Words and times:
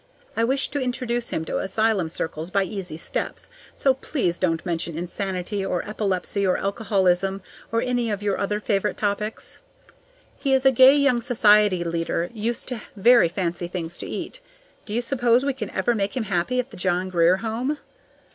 I 0.35 0.43
wish 0.43 0.69
to 0.69 0.81
introduce 0.81 1.29
him 1.29 1.45
to 1.45 1.59
asylum 1.59 2.09
circles 2.09 2.49
by 2.49 2.63
easy 2.63 2.97
steps, 2.97 3.51
so 3.75 3.93
PLEASE 3.93 4.39
don't 4.39 4.65
mention 4.65 4.97
insanity 4.97 5.63
or 5.63 5.87
epilepsy 5.87 6.43
or 6.43 6.57
alcoholism 6.57 7.43
or 7.71 7.83
any 7.83 8.09
of 8.09 8.23
your 8.23 8.39
other 8.39 8.59
favorite 8.59 8.97
topics. 8.97 9.59
He 10.39 10.53
is 10.53 10.65
a 10.65 10.71
gay 10.71 10.95
young 10.95 11.21
society 11.21 11.83
leader, 11.83 12.31
used 12.33 12.67
to 12.69 12.81
very 12.95 13.29
fancy 13.29 13.67
things 13.67 13.95
to 13.99 14.07
eat. 14.07 14.39
Do 14.87 14.95
you 14.95 15.03
suppose 15.03 15.45
we 15.45 15.53
can 15.53 15.69
ever 15.69 15.93
make 15.93 16.17
him 16.17 16.23
happy 16.23 16.59
at 16.59 16.71
the 16.71 16.77
John 16.77 17.11
Grier 17.11 17.35
Home? 17.45 17.77